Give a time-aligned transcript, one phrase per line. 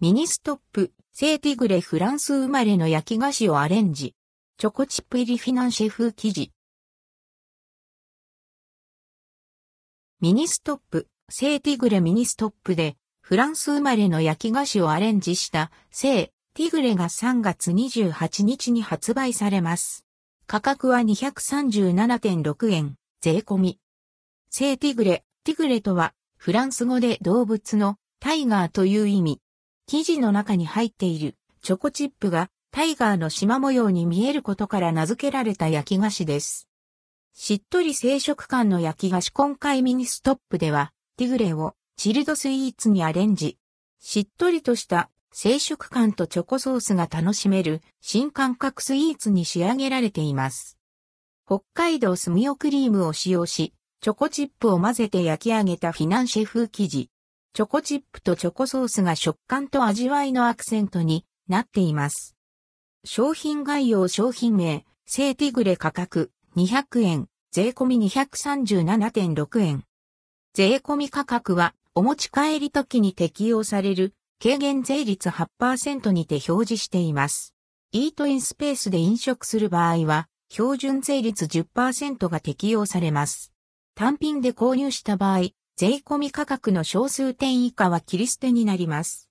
[0.00, 4.14] ミニストップ、生ティグレフランス生まれの焼き菓子をアレンジ。
[4.56, 6.52] チョコチップ入りフィナンシェ風生地。
[10.20, 20.04] ミニストップ、生ティグレミニストップで、フランス生まれの焼き菓子をアレンジした生ティグレが3月28日に発売されます。
[20.46, 23.80] 価格は237.6円、税込み。
[24.48, 29.40] 生ティグレ、ティグレとは、フランス語で動物のタイガーという意味。
[29.90, 36.68] 生地の中に入っているチョコチップがタイガーの縞模様に見えることから名付けられた焼き菓子です。
[37.32, 43.56] しっとり生食感の焼き菓子今回ミニストップでは、ティグレをチルドスイーツにアレンジ。
[43.98, 50.76] しっとりとした生食感とチョコソースが楽しめる新感覚スイーツに仕上げられています。
[51.46, 57.08] 北海道純生クリームを使用し、チョコチップを混ぜて焼き上げたフィナンシェ風生地。
[57.52, 62.36] チョコチップとチョコソースが食感と味わいのアクセントになっています。
[63.04, 69.84] 商品概要商品名、セーティグレ価格200円、税込み237.6円。
[70.54, 77.54] 税込み価格はお持ち帰り時に適用される軽減税率8%にて表示しています。
[77.90, 83.52] イートインスペースで飲食する場合は標準税率10%が適用されます。
[83.94, 89.26] 単品で購入した場合、税込み価格の小数点以下は切り捨てになります。